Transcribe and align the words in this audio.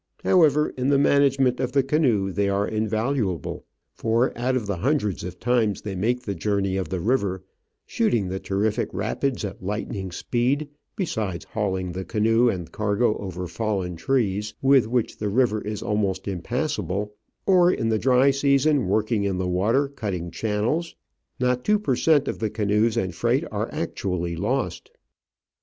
However, 0.23 0.69
in 0.75 0.89
the 0.89 0.97
management 0.97 1.59
of 1.59 1.73
the 1.73 1.83
canoe 1.83 2.31
they 2.31 2.49
are 2.49 2.67
invaluable, 2.67 3.65
for 3.93 4.35
out 4.35 4.55
of 4.55 4.65
the 4.65 4.77
hundreds 4.77 5.23
of 5.23 5.39
times 5.39 5.83
ihey 5.83 5.95
make 5.95 6.23
the 6.23 6.33
journey 6.33 6.75
of 6.75 6.89
the 6.89 6.99
river, 6.99 7.43
shooting 7.85 8.27
the 8.27 8.39
terrific 8.39 8.91
rapids 8.95 9.45
at 9.45 9.61
lightning 9.61 10.09
speed, 10.11 10.67
besides 10.95 11.45
hauling 11.45 11.91
the 11.91 12.03
canoe 12.03 12.49
and 12.49 12.71
cargo 12.71 13.15
over 13.19 13.45
fallen 13.45 13.95
trees, 13.95 14.55
with 14.59 14.87
which 14.87 15.19
the 15.19 15.29
river 15.29 15.61
is 15.61 15.83
almost 15.83 16.27
impassable, 16.27 17.13
or 17.45 17.71
in 17.71 17.89
the 17.89 17.99
dry 17.99 18.31
season 18.31 18.87
working 18.87 19.23
in 19.23 19.37
the 19.37 19.47
water 19.47 19.87
cutting 19.87 20.31
channels, 20.31 20.95
not 21.39 21.63
two 21.63 21.77
per 21.77 21.95
cent, 21.95 22.27
of 22.27 22.39
the 22.39 22.49
canoes 22.49 22.97
and 22.97 23.13
freight 23.13 23.43
are 23.51 23.69
actually 23.71 24.35
lost. 24.35 24.89